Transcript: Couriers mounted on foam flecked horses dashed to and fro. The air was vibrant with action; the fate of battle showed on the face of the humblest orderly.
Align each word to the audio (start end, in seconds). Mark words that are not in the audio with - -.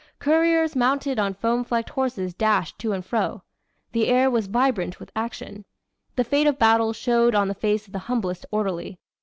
Couriers 0.17 0.75
mounted 0.75 1.19
on 1.19 1.35
foam 1.35 1.63
flecked 1.63 1.91
horses 1.91 2.33
dashed 2.33 2.79
to 2.79 2.91
and 2.91 3.05
fro. 3.05 3.43
The 3.91 4.07
air 4.07 4.31
was 4.31 4.47
vibrant 4.47 4.99
with 4.99 5.11
action; 5.15 5.63
the 6.15 6.23
fate 6.23 6.47
of 6.47 6.57
battle 6.57 6.91
showed 6.91 7.35
on 7.35 7.47
the 7.47 7.53
face 7.53 7.85
of 7.85 7.93
the 7.93 7.99
humblest 8.09 8.47
orderly. 8.49 8.97